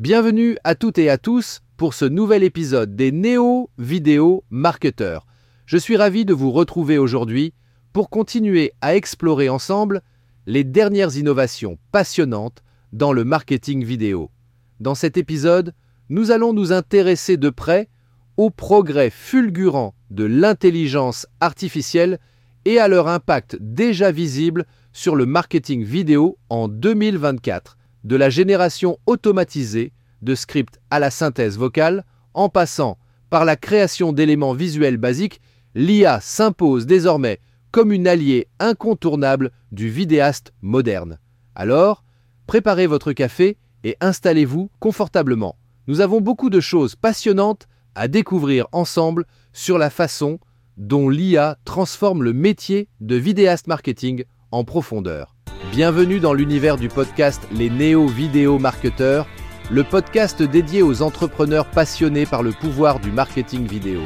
Bienvenue 0.00 0.56
à 0.64 0.74
toutes 0.74 0.98
et 0.98 1.08
à 1.08 1.18
tous 1.18 1.62
pour 1.76 1.94
ce 1.94 2.04
nouvel 2.04 2.42
épisode 2.42 2.96
des 2.96 3.12
Néo 3.12 3.70
Vidéo 3.78 4.42
Marketeurs. 4.50 5.24
Je 5.66 5.78
suis 5.78 5.96
ravi 5.96 6.24
de 6.24 6.34
vous 6.34 6.50
retrouver 6.50 6.98
aujourd'hui 6.98 7.54
pour 7.92 8.10
continuer 8.10 8.72
à 8.80 8.96
explorer 8.96 9.48
ensemble 9.48 10.02
les 10.46 10.64
dernières 10.64 11.16
innovations 11.16 11.78
passionnantes 11.92 12.64
dans 12.92 13.12
le 13.12 13.22
marketing 13.22 13.84
vidéo. 13.84 14.32
Dans 14.80 14.96
cet 14.96 15.16
épisode, 15.16 15.72
nous 16.08 16.32
allons 16.32 16.52
nous 16.52 16.72
intéresser 16.72 17.36
de 17.36 17.48
près 17.48 17.88
aux 18.36 18.50
progrès 18.50 19.10
fulgurants 19.10 19.94
de 20.10 20.24
l'intelligence 20.24 21.28
artificielle 21.38 22.18
et 22.64 22.80
à 22.80 22.88
leur 22.88 23.06
impact 23.06 23.58
déjà 23.60 24.10
visible 24.10 24.66
sur 24.92 25.14
le 25.14 25.24
marketing 25.24 25.84
vidéo 25.84 26.36
en 26.48 26.66
2024 26.66 27.76
de 28.04 28.16
la 28.16 28.30
génération 28.30 28.98
automatisée 29.06 29.92
de 30.22 30.34
scripts 30.34 30.80
à 30.90 30.98
la 30.98 31.10
synthèse 31.10 31.58
vocale, 31.58 32.04
en 32.34 32.48
passant 32.48 32.98
par 33.30 33.44
la 33.44 33.56
création 33.56 34.12
d'éléments 34.12 34.54
visuels 34.54 34.96
basiques, 34.96 35.40
l'IA 35.74 36.20
s'impose 36.20 36.86
désormais 36.86 37.40
comme 37.70 37.92
une 37.92 38.06
alliée 38.06 38.46
incontournable 38.60 39.50
du 39.72 39.88
vidéaste 39.88 40.52
moderne. 40.62 41.18
Alors, 41.54 42.04
préparez 42.46 42.86
votre 42.86 43.12
café 43.12 43.56
et 43.82 43.96
installez-vous 44.00 44.70
confortablement. 44.78 45.56
Nous 45.88 46.00
avons 46.00 46.20
beaucoup 46.20 46.50
de 46.50 46.60
choses 46.60 46.94
passionnantes 46.94 47.66
à 47.94 48.08
découvrir 48.08 48.66
ensemble 48.72 49.26
sur 49.52 49.78
la 49.78 49.90
façon 49.90 50.38
dont 50.76 51.08
l'IA 51.08 51.58
transforme 51.64 52.22
le 52.22 52.32
métier 52.32 52.88
de 53.00 53.16
vidéaste 53.16 53.66
marketing 53.66 54.24
en 54.50 54.64
profondeur. 54.64 55.33
Bienvenue 55.74 56.20
dans 56.20 56.34
l'univers 56.34 56.76
du 56.76 56.86
podcast 56.86 57.48
Les 57.50 57.68
Néo 57.68 58.06
Vidéo 58.06 58.60
Marketeurs, 58.60 59.26
le 59.72 59.82
podcast 59.82 60.40
dédié 60.40 60.82
aux 60.82 61.02
entrepreneurs 61.02 61.68
passionnés 61.68 62.26
par 62.26 62.44
le 62.44 62.52
pouvoir 62.52 63.00
du 63.00 63.10
marketing 63.10 63.66
vidéo. 63.66 64.00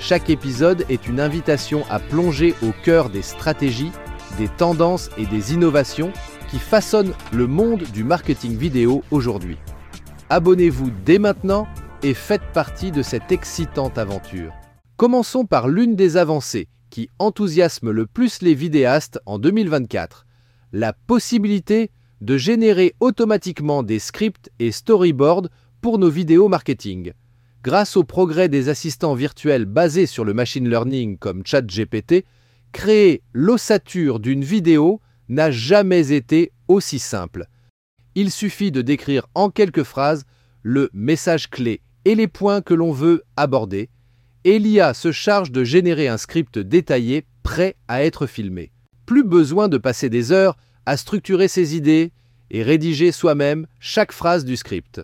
Chaque 0.00 0.30
épisode 0.30 0.84
est 0.88 1.06
une 1.06 1.20
invitation 1.20 1.84
à 1.90 2.00
plonger 2.00 2.56
au 2.64 2.72
cœur 2.82 3.08
des 3.08 3.22
stratégies, 3.22 3.92
des 4.36 4.48
tendances 4.48 5.10
et 5.16 5.26
des 5.26 5.54
innovations 5.54 6.12
qui 6.50 6.58
façonnent 6.58 7.14
le 7.32 7.46
monde 7.46 7.84
du 7.92 8.02
marketing 8.02 8.56
vidéo 8.56 9.04
aujourd'hui. 9.12 9.58
Abonnez-vous 10.28 10.90
dès 11.04 11.20
maintenant 11.20 11.68
et 12.02 12.14
faites 12.14 12.50
partie 12.52 12.90
de 12.90 13.02
cette 13.02 13.30
excitante 13.30 13.96
aventure. 13.96 14.52
Commençons 14.96 15.46
par 15.46 15.68
l'une 15.68 15.94
des 15.94 16.16
avancées 16.16 16.66
qui 16.90 17.08
enthousiasme 17.20 17.92
le 17.92 18.06
plus 18.06 18.42
les 18.42 18.54
vidéastes 18.54 19.20
en 19.24 19.38
2024 19.38 20.26
la 20.72 20.92
possibilité 20.92 21.90
de 22.20 22.36
générer 22.36 22.94
automatiquement 23.00 23.82
des 23.82 23.98
scripts 23.98 24.50
et 24.58 24.72
storyboards 24.72 25.48
pour 25.80 25.98
nos 25.98 26.10
vidéos 26.10 26.48
marketing. 26.48 27.12
Grâce 27.62 27.96
au 27.96 28.04
progrès 28.04 28.48
des 28.48 28.68
assistants 28.68 29.14
virtuels 29.14 29.64
basés 29.64 30.06
sur 30.06 30.24
le 30.24 30.34
machine 30.34 30.68
learning 30.68 31.18
comme 31.18 31.44
ChatGPT, 31.44 32.24
créer 32.72 33.22
l'ossature 33.32 34.20
d'une 34.20 34.44
vidéo 34.44 35.00
n'a 35.28 35.50
jamais 35.50 36.12
été 36.12 36.52
aussi 36.68 36.98
simple. 36.98 37.46
Il 38.14 38.30
suffit 38.30 38.72
de 38.72 38.82
décrire 38.82 39.26
en 39.34 39.50
quelques 39.50 39.82
phrases 39.82 40.24
le 40.62 40.90
message 40.92 41.48
clé 41.48 41.80
et 42.04 42.14
les 42.14 42.28
points 42.28 42.60
que 42.60 42.74
l'on 42.74 42.92
veut 42.92 43.22
aborder, 43.36 43.88
et 44.44 44.58
l'IA 44.58 44.94
se 44.94 45.12
charge 45.12 45.52
de 45.52 45.64
générer 45.64 46.08
un 46.08 46.16
script 46.16 46.58
détaillé 46.58 47.26
prêt 47.42 47.76
à 47.88 48.02
être 48.04 48.26
filmé 48.26 48.72
plus 49.10 49.24
besoin 49.24 49.66
de 49.66 49.76
passer 49.76 50.08
des 50.08 50.30
heures 50.30 50.56
à 50.86 50.96
structurer 50.96 51.48
ses 51.48 51.74
idées 51.74 52.12
et 52.52 52.62
rédiger 52.62 53.10
soi-même 53.10 53.66
chaque 53.80 54.12
phrase 54.12 54.44
du 54.44 54.56
script. 54.56 55.00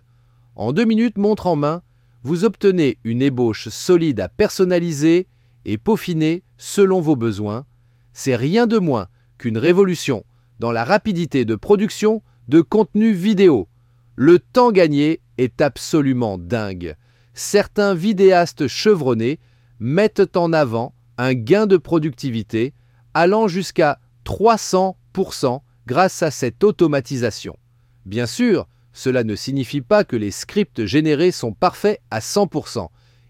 En 0.55 0.73
deux 0.73 0.85
minutes 0.85 1.19
montre 1.19 1.49
en 1.49 1.57
main, 1.57 1.83
vous 2.23 2.45
obtenez 2.45 2.99
une 3.03 3.21
ébauche 3.21 3.69
solide 3.69 4.21
à 4.21 4.29
personnaliser 4.29 5.27
et 5.65 5.77
peaufiner 5.77 6.45
selon 6.57 7.01
vos 7.01 7.17
besoins. 7.17 7.67
C'est 8.13 8.37
rien 8.37 8.69
de 8.69 8.79
moins 8.79 9.09
qu'une 9.39 9.59
révolution 9.59 10.25
dans 10.61 10.71
la 10.71 10.85
rapidité 10.85 11.45
de 11.45 11.57
production 11.57 12.23
de 12.47 12.61
contenu 12.61 13.11
vidéo. 13.11 13.67
Le 14.15 14.39
temps 14.39 14.71
gagné 14.71 15.21
est 15.37 15.61
absolument 15.61 16.39
dingue. 16.39 16.95
Certains 17.35 17.97
vidéastes 17.97 18.69
chevronnés 18.69 19.41
mettent 19.81 20.37
en 20.37 20.53
avant 20.53 20.95
un 21.19 21.35
gain 21.35 21.67
de 21.67 21.77
productivité 21.77 22.73
allant 23.17 23.49
jusqu'à 23.49 23.99
300% 24.27 25.61
grâce 25.87 26.23
à 26.23 26.31
cette 26.31 26.63
automatisation. 26.63 27.57
Bien 28.05 28.27
sûr, 28.27 28.69
cela 28.93 29.25
ne 29.25 29.35
signifie 29.35 29.81
pas 29.81 30.05
que 30.05 30.17
les 30.17 30.31
scripts 30.31 30.85
générés 30.85 31.31
sont 31.31 31.55
parfaits 31.55 32.03
à 32.11 32.19
100%. 32.19 32.89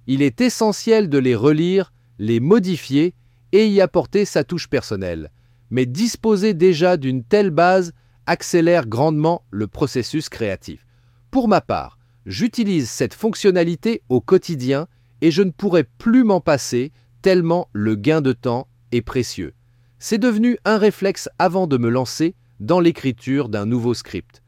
Il 0.09 0.23
est 0.23 0.41
essentiel 0.41 1.09
de 1.09 1.19
les 1.19 1.37
relire, 1.37 1.93
les 2.19 2.41
modifier 2.41 3.15
et 3.53 3.69
y 3.69 3.81
apporter 3.81 4.25
sa 4.25 4.43
touche 4.43 4.67
personnelle. 4.67 5.31
Mais 5.71 5.87
disposer 5.87 6.53
déjà 6.53 6.97
d'une 6.97 7.23
telle 7.23 7.51
base 7.51 7.93
accélère 8.27 8.89
grandement 8.89 9.45
le 9.53 9.69
processus 9.69 10.29
créatif. 10.29 10.85
Pour 11.31 11.47
ma 11.47 11.61
part, 11.61 11.97
j'utilise 12.27 12.91
cette 12.91 13.15
fonctionnalité 13.15 14.03
au 14.09 14.21
quotidien 14.21 14.89
et 15.21 15.31
je 15.31 15.43
ne 15.43 15.51
pourrais 15.53 15.85
plus 15.85 16.25
m'en 16.25 16.41
passer 16.41 16.91
tellement 17.23 17.69
le 17.73 17.95
gain 17.95 18.21
de 18.21 18.33
temps 18.33 18.67
est 18.91 19.03
précieux 19.03 19.55
c'est 19.99 20.19
devenu 20.19 20.59
un 20.65 20.79
réflexe 20.79 21.29
avant 21.39 21.67
de 21.67 21.79
me 21.79 21.89
lancer 21.89 22.35
dans 22.61 22.81
l'écriture 22.81 23.49
d'un 23.49 23.67
nouveau 23.67 23.95
script. 23.95 24.43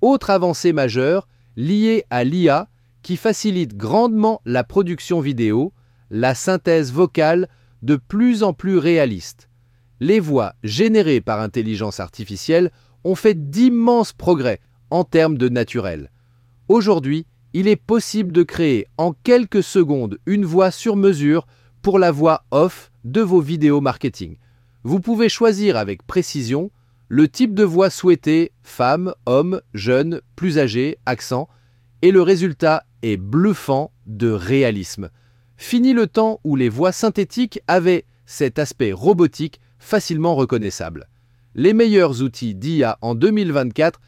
Autre 0.00 0.30
avancée 0.30 0.72
majeure 0.72 1.28
liée 1.56 2.04
à 2.10 2.24
l'IA 2.24 2.68
qui 3.02 3.16
facilite 3.16 3.76
grandement 3.76 4.40
la 4.44 4.64
production 4.64 5.20
vidéo, 5.20 5.72
la 6.10 6.34
synthèse 6.34 6.92
vocale 6.92 7.48
de 7.82 7.96
plus 7.96 8.42
en 8.42 8.52
plus 8.52 8.78
réaliste. 8.78 9.48
Les 10.00 10.20
voix 10.20 10.54
générées 10.62 11.20
par 11.20 11.40
intelligence 11.40 12.00
artificielle 12.00 12.70
ont 13.04 13.14
fait 13.14 13.50
d'immenses 13.50 14.12
progrès 14.12 14.60
en 14.90 15.04
termes 15.04 15.38
de 15.38 15.48
naturel. 15.48 16.10
Aujourd'hui, 16.68 17.26
il 17.52 17.66
est 17.66 17.76
possible 17.76 18.32
de 18.32 18.42
créer 18.42 18.86
en 18.98 19.12
quelques 19.12 19.62
secondes 19.62 20.18
une 20.26 20.44
voix 20.44 20.70
sur 20.70 20.96
mesure 20.96 21.46
pour 21.82 21.98
la 21.98 22.10
voix 22.10 22.44
off 22.50 22.90
de 23.04 23.20
vos 23.20 23.40
vidéos 23.40 23.80
marketing. 23.80 24.36
Vous 24.84 25.00
pouvez 25.00 25.28
choisir 25.28 25.76
avec 25.76 26.06
précision 26.06 26.70
le 27.08 27.26
type 27.26 27.54
de 27.54 27.64
voix 27.64 27.90
souhaité, 27.90 28.52
femme, 28.62 29.14
homme, 29.26 29.60
jeune, 29.74 30.20
plus 30.36 30.58
âgé, 30.58 30.98
accent, 31.06 31.48
et 32.02 32.10
le 32.12 32.22
résultat 32.22 32.84
est 33.02 33.16
bluffant 33.16 33.92
de 34.06 34.30
réalisme. 34.30 35.10
Fini 35.56 35.92
le 35.92 36.06
temps 36.06 36.40
où 36.44 36.54
les 36.54 36.68
voix 36.68 36.92
synthétiques 36.92 37.60
avaient 37.66 38.04
cet 38.26 38.58
aspect 38.58 38.92
robotique 38.92 39.60
facilement 39.78 40.34
reconnaissable. 40.34 41.08
Les 41.54 41.72
meilleurs 41.72 42.22
outils 42.22 42.54
d'IA 42.54 42.98
en 43.00 43.14
2024 43.14 44.00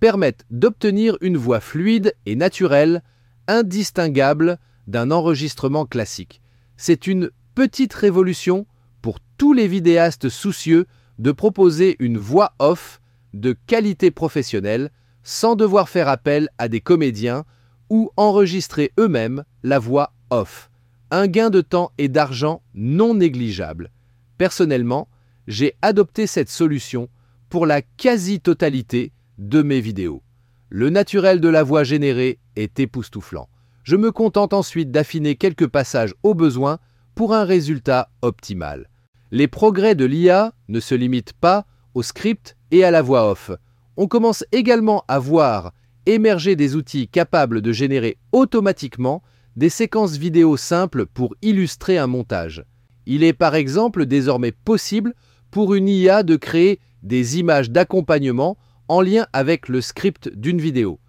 permettent 0.00 0.44
d'obtenir 0.50 1.16
une 1.20 1.36
voix 1.36 1.60
fluide 1.60 2.14
et 2.26 2.36
naturelle, 2.36 3.02
indistinguable 3.46 4.58
d'un 4.86 5.10
enregistrement 5.10 5.86
classique. 5.86 6.42
C'est 6.76 7.06
une 7.06 7.30
petite 7.54 7.94
révolution 7.94 8.66
pour 9.02 9.18
tous 9.36 9.52
les 9.52 9.68
vidéastes 9.68 10.28
soucieux 10.28 10.86
de 11.18 11.32
proposer 11.32 11.96
une 11.98 12.18
voix 12.18 12.54
off 12.58 13.00
de 13.34 13.56
qualité 13.66 14.10
professionnelle 14.10 14.90
sans 15.22 15.56
devoir 15.56 15.88
faire 15.88 16.08
appel 16.08 16.48
à 16.58 16.68
des 16.68 16.80
comédiens 16.80 17.44
ou 17.90 18.10
enregistrer 18.16 18.92
eux-mêmes 18.98 19.44
la 19.62 19.78
voix 19.78 20.12
off. 20.30 20.70
Un 21.10 21.26
gain 21.26 21.50
de 21.50 21.60
temps 21.60 21.92
et 21.98 22.08
d'argent 22.08 22.62
non 22.74 23.14
négligeable. 23.14 23.90
Personnellement, 24.36 25.08
j'ai 25.46 25.74
adopté 25.82 26.26
cette 26.26 26.50
solution 26.50 27.08
pour 27.48 27.66
la 27.66 27.82
quasi-totalité 27.82 29.12
de 29.38 29.62
mes 29.62 29.80
vidéos. 29.80 30.22
Le 30.68 30.90
naturel 30.90 31.40
de 31.40 31.48
la 31.48 31.62
voix 31.62 31.82
générée 31.82 32.38
est 32.56 32.78
époustouflant. 32.78 33.48
Je 33.84 33.96
me 33.96 34.12
contente 34.12 34.52
ensuite 34.52 34.90
d'affiner 34.90 35.36
quelques 35.36 35.66
passages 35.66 36.14
au 36.22 36.34
besoin 36.34 36.78
pour 37.18 37.34
un 37.34 37.42
résultat 37.44 38.10
optimal. 38.22 38.88
Les 39.32 39.48
progrès 39.48 39.96
de 39.96 40.04
l'IA 40.04 40.52
ne 40.68 40.78
se 40.78 40.94
limitent 40.94 41.32
pas 41.32 41.66
au 41.94 42.04
script 42.04 42.56
et 42.70 42.84
à 42.84 42.92
la 42.92 43.02
voix 43.02 43.28
off. 43.28 43.50
On 43.96 44.06
commence 44.06 44.44
également 44.52 45.02
à 45.08 45.18
voir 45.18 45.72
émerger 46.06 46.54
des 46.54 46.76
outils 46.76 47.08
capables 47.08 47.60
de 47.60 47.72
générer 47.72 48.18
automatiquement 48.30 49.20
des 49.56 49.68
séquences 49.68 50.16
vidéo 50.16 50.56
simples 50.56 51.06
pour 51.06 51.34
illustrer 51.42 51.98
un 51.98 52.06
montage. 52.06 52.62
Il 53.04 53.24
est 53.24 53.32
par 53.32 53.56
exemple 53.56 54.06
désormais 54.06 54.52
possible 54.52 55.12
pour 55.50 55.74
une 55.74 55.88
IA 55.88 56.22
de 56.22 56.36
créer 56.36 56.78
des 57.02 57.40
images 57.40 57.72
d'accompagnement 57.72 58.56
en 58.86 59.00
lien 59.00 59.26
avec 59.32 59.68
le 59.68 59.80
script 59.80 60.28
d'une 60.36 60.60
vidéo. 60.60 61.00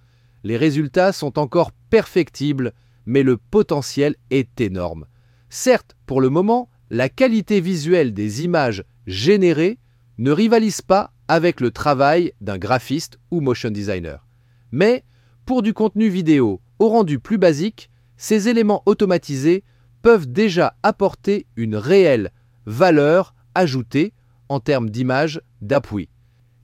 Les 0.44 0.58
résultats 0.58 1.12
sont 1.12 1.38
encore 1.38 1.72
perfectibles, 1.92 2.74
mais 3.06 3.22
le 3.22 3.38
potentiel 3.38 4.16
est 4.32 4.60
énorme. 4.60 5.06
Certes, 5.50 5.96
pour 6.06 6.22
le 6.22 6.30
moment, 6.30 6.70
la 6.90 7.10
qualité 7.10 7.60
visuelle 7.62 8.14
des 8.14 8.44
images 8.44 8.84
générées 9.08 9.80
ne 10.18 10.32
rivalise 10.32 10.82
pas 10.82 11.12
avec 11.28 11.62
le 11.62 11.72
travail 11.72 12.34
d'un 12.42 12.58
graphiste 12.58 13.20
ou 13.32 13.42
motion 13.42 13.72
designer. 13.72 14.26
Mais 14.72 15.04
Pour 15.46 15.64
du 15.64 15.74
contenu 15.74 16.10
vidéo 16.10 16.62
au 16.78 16.90
rendu 16.90 17.20
plus 17.20 17.40
basique, 17.40 17.90
ces 18.18 18.50
éléments 18.50 18.84
automatisés 18.86 19.64
peuvent 20.04 20.32
déjà 20.32 20.76
apporter 20.84 21.48
une 21.56 21.76
réelle 21.76 22.32
valeur 22.66 23.34
ajoutée 23.56 24.14
en 24.48 24.60
termes 24.60 24.90
d'image, 24.90 25.42
d'appui. 25.62 26.10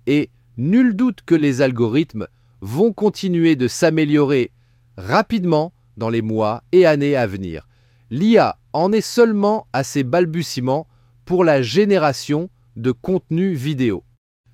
Et 0.06 0.30
nul 0.58 0.96
doute 0.96 1.22
que 1.26 1.36
les 1.36 1.62
algorithmes 1.62 2.28
vont 2.62 2.94
continuer 2.94 3.56
de 3.56 3.68
s'améliorer 3.68 4.52
rapidement 4.98 5.74
dans 5.98 6.10
les 6.10 6.22
mois 6.22 6.64
et 6.72 6.86
années 6.86 7.16
à 7.16 7.26
venir. 7.26 7.68
L'IA 8.12 8.60
en 8.72 8.92
est 8.92 9.02
seulement 9.02 9.66
à 9.74 9.84
ses 9.84 10.04
balbutiements 10.04 10.86
pour 11.26 11.44
la 11.44 11.64
génération 11.64 12.50
de 12.76 12.92
contenu 12.92 13.54
vidéo. 13.54 14.04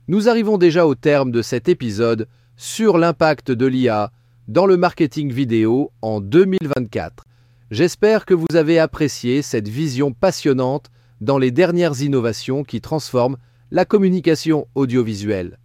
Nous 0.08 0.30
arrivons 0.30 0.58
déjà 0.58 0.88
au 0.88 0.96
terme 0.96 1.32
de 1.32 1.42
cet 1.42 1.68
épisode 1.68 2.30
sur 2.56 2.98
l'impact 2.98 3.52
de 3.52 3.66
l'IA 3.66 4.12
dans 4.48 4.66
le 4.66 4.78
marketing 4.78 5.34
vidéo 5.34 5.92
en 6.02 6.22
2024. 6.22 7.26
J'espère 7.72 8.26
que 8.26 8.34
vous 8.34 8.56
avez 8.56 8.80
apprécié 8.80 9.42
cette 9.42 9.68
vision 9.68 10.14
passionnante 10.14 10.90
dans 11.20 11.38
les 11.38 11.52
dernières 11.52 12.02
innovations 12.02 12.64
qui 12.64 12.80
transforment 12.80 13.38
la 13.70 13.84
communication 13.84 14.68
audiovisuelle. 14.76 15.58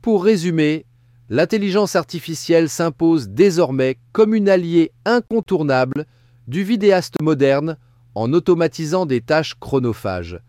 Pour 0.00 0.24
résumer, 0.24 0.86
l'intelligence 1.28 1.94
artificielle 1.94 2.70
s'impose 2.70 3.28
désormais 3.28 3.98
comme 4.12 4.34
une 4.34 4.48
alliée 4.48 4.92
incontournable 5.04 6.06
du 6.46 6.62
vidéaste 6.62 7.20
moderne 7.22 7.76
en 8.14 8.32
automatisant 8.32 9.06
des 9.06 9.20
tâches 9.20 9.54
chronophages. 9.58 10.40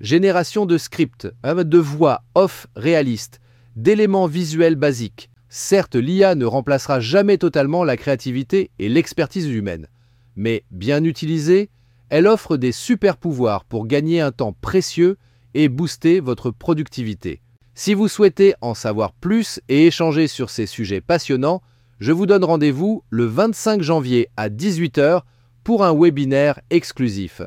Génération 0.00 0.64
de 0.64 0.78
scripts, 0.78 1.28
hein, 1.42 1.64
de 1.64 1.78
voix 1.78 2.22
off 2.34 2.66
réalistes, 2.76 3.40
d'éléments 3.76 4.26
visuels 4.26 4.76
basiques. 4.76 5.30
Certes, 5.48 5.96
l'IA 5.96 6.34
ne 6.34 6.46
remplacera 6.46 7.00
jamais 7.00 7.36
totalement 7.36 7.84
la 7.84 7.96
créativité 7.96 8.70
et 8.78 8.88
l'expertise 8.88 9.48
humaine, 9.48 9.88
mais 10.36 10.64
bien 10.70 11.04
utilisée, 11.04 11.70
elle 12.08 12.26
offre 12.26 12.56
des 12.56 12.72
super 12.72 13.16
pouvoirs 13.16 13.64
pour 13.64 13.86
gagner 13.86 14.20
un 14.20 14.32
temps 14.32 14.54
précieux 14.60 15.16
et 15.54 15.68
booster 15.68 16.20
votre 16.20 16.50
productivité. 16.50 17.40
Si 17.74 17.94
vous 17.94 18.08
souhaitez 18.08 18.54
en 18.60 18.74
savoir 18.74 19.12
plus 19.12 19.60
et 19.68 19.86
échanger 19.86 20.28
sur 20.28 20.50
ces 20.50 20.66
sujets 20.66 21.00
passionnants, 21.00 21.62
je 21.98 22.12
vous 22.12 22.26
donne 22.26 22.44
rendez-vous 22.44 23.04
le 23.10 23.26
25 23.26 23.82
janvier 23.82 24.28
à 24.36 24.48
18h 24.48 25.22
pour 25.64 25.84
un 25.84 25.94
webinaire 25.94 26.60
exclusif. 26.70 27.42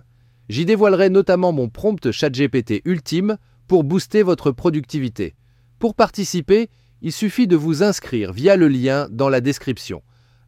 J'y 0.50 0.66
dévoilerai 0.66 1.10
notamment 1.10 1.52
mon 1.52 1.70
prompt 1.70 2.12
ChatGPT 2.12 2.82
ultime 2.86 3.38
pour 3.68 3.84
booster 3.84 4.24
votre 4.24 4.52
productivité. 4.52 5.36
Pour 5.80 5.96
participer, 5.96 6.70
il 7.02 7.12
suffit 7.12 7.48
de 7.48 7.56
vous 7.56 7.84
inscrire 7.84 8.34
via 8.34 8.56
le 8.56 8.68
lien 8.68 9.08
dans 9.10 9.30
la 9.30 9.42
description. 9.42 10.04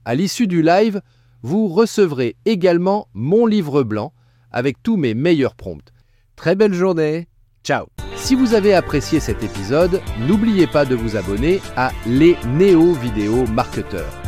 À 0.06 0.16
l'issue 0.16 0.48
du 0.48 0.62
live, 0.62 1.02
vous 1.42 1.68
recevrez 1.68 2.36
également 2.46 3.08
mon 3.14 3.46
livre 3.46 3.84
blanc 3.84 4.14
avec 4.52 4.82
tous 4.82 4.98
mes 4.98 5.14
meilleurs 5.14 5.56
prompts. 5.56 5.92
Très 6.36 6.56
belle 6.56 6.74
journée, 6.74 7.28
ciao 7.64 7.88
si 8.26 8.34
vous 8.34 8.56
avez 8.56 8.74
apprécié 8.74 9.20
cet 9.20 9.44
épisode, 9.44 10.02
n'oubliez 10.28 10.66
pas 10.66 10.84
de 10.86 10.96
vous 10.96 11.16
abonner 11.16 11.62
à 11.78 11.92
Les 12.08 12.36
Néo 12.48 12.94
Vidéo 12.94 13.46
Marketeurs. 13.46 14.20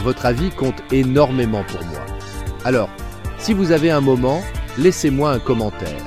Votre 0.00 0.26
avis 0.26 0.50
compte 0.50 0.82
énormément 0.92 1.64
pour 1.64 1.82
moi. 1.86 2.17
Alors, 2.64 2.90
si 3.38 3.54
vous 3.54 3.70
avez 3.72 3.90
un 3.90 4.00
moment, 4.00 4.42
laissez-moi 4.78 5.30
un 5.30 5.38
commentaire. 5.38 6.04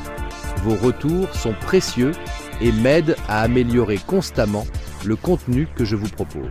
Vos 0.64 0.76
retours 0.76 1.34
sont 1.34 1.56
précieux 1.60 2.12
et 2.60 2.72
m'aident 2.72 3.16
à 3.28 3.42
améliorer 3.42 3.98
constamment 3.98 4.66
le 5.06 5.16
contenu 5.16 5.68
que 5.76 5.86
je 5.86 5.96
vous 5.96 6.10
propose. 6.10 6.50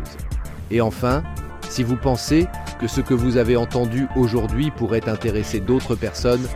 Et 0.71 0.81
enfin, 0.81 1.23
si 1.69 1.83
vous 1.83 1.97
pensez 1.97 2.47
que 2.81 2.89
ce 2.89 3.01
que 3.01 3.15
vous 3.15 3.37
avez 3.37 3.57
entendu 3.57 4.09
aujourd'hui 4.17 4.71
pourrait 4.71 5.09
intéresser 5.09 5.61
d'autres 5.61 5.95
personnes, 5.95 6.47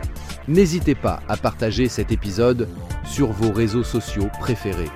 n'hésitez 0.47 0.95
pas 0.95 1.21
à 1.29 1.37
partager 1.37 1.87
cet 1.87 2.11
épisode 2.11 2.67
sur 3.05 3.31
vos 3.31 3.51
réseaux 3.51 3.83
sociaux 3.83 4.29
préférés. 4.39 4.91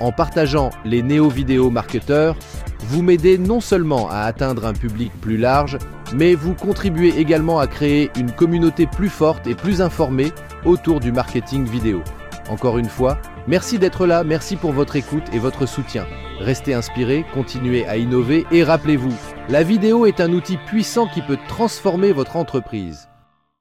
En 0.00 0.12
partageant 0.12 0.70
les 0.84 1.02
néo-vidéo 1.02 1.70
marketeurs, 1.70 2.36
vous 2.88 3.02
m'aidez 3.02 3.38
non 3.38 3.60
seulement 3.60 4.08
à 4.10 4.18
atteindre 4.20 4.66
un 4.66 4.72
public 4.72 5.12
plus 5.20 5.36
large, 5.36 5.78
mais 6.14 6.34
vous 6.34 6.54
contribuez 6.54 7.18
également 7.18 7.58
à 7.58 7.66
créer 7.66 8.10
une 8.16 8.30
communauté 8.30 8.86
plus 8.86 9.08
forte 9.08 9.46
et 9.46 9.54
plus 9.54 9.80
informée 9.80 10.32
autour 10.64 11.00
du 11.00 11.10
marketing 11.10 11.64
vidéo. 11.64 12.02
Encore 12.50 12.78
une 12.78 12.88
fois, 12.88 13.18
merci 13.46 13.78
d'être 13.78 14.06
là, 14.06 14.22
merci 14.22 14.56
pour 14.56 14.72
votre 14.72 14.96
écoute 14.96 15.24
et 15.32 15.38
votre 15.38 15.66
soutien. 15.66 16.06
Restez 16.40 16.74
inspirés, 16.74 17.24
continuez 17.32 17.86
à 17.86 17.96
innover 17.96 18.44
et 18.50 18.64
rappelez-vous, 18.64 19.14
la 19.48 19.62
vidéo 19.62 20.04
est 20.04 20.20
un 20.20 20.32
outil 20.32 20.58
puissant 20.66 21.06
qui 21.06 21.22
peut 21.22 21.38
transformer 21.48 22.12
votre 22.12 22.36
entreprise. 22.36 23.08